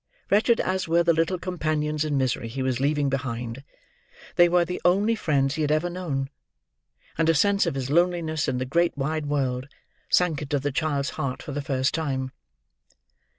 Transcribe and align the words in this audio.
Wretched 0.31 0.59
as 0.59 0.87
were 0.87 1.03
the 1.03 1.13
little 1.13 1.37
companions 1.37 2.03
in 2.03 2.17
misery 2.17 2.47
he 2.47 2.63
was 2.63 2.79
leaving 2.79 3.07
behind, 3.07 3.63
they 4.35 4.49
were 4.49 4.65
the 4.65 4.81
only 4.83 5.13
friends 5.13 5.53
he 5.53 5.61
had 5.61 5.69
ever 5.71 5.91
known; 5.91 6.31
and 7.19 7.29
a 7.29 7.35
sense 7.35 7.67
of 7.67 7.75
his 7.75 7.91
loneliness 7.91 8.47
in 8.47 8.57
the 8.57 8.65
great 8.65 8.97
wide 8.97 9.27
world, 9.27 9.67
sank 10.09 10.41
into 10.41 10.57
the 10.57 10.71
child's 10.71 11.11
heart 11.21 11.43
for 11.43 11.51
the 11.51 11.61
first 11.61 11.93
time. 11.93 12.31